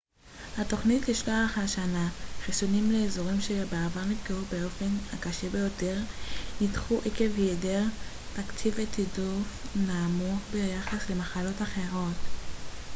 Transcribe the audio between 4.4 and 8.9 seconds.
באופן הקשה ביותר נדחו עקב היעדר תקציב